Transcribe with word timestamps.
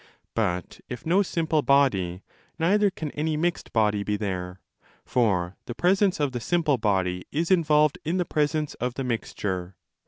But, 0.33 0.81
if 0.89 1.05
no 1.05 1.21
simple 1.21 1.61
body, 1.61 2.23
neither 2.57 2.89
can 2.89 3.11
any 3.11 3.37
mixed 3.37 3.71
body 3.71 4.01
be 4.01 4.17
there: 4.17 4.59
for 5.05 5.57
the 5.67 5.75
presence 5.75 6.19
of 6.19 6.31
the 6.31 6.39
simple 6.39 6.79
body 6.79 7.23
is 7.31 7.51
involved 7.51 7.99
in 8.03 8.17
the 8.17 8.25
presence 8.25 8.73
of 8.73 8.95
the 8.95 9.03
mixture. 9.03 9.75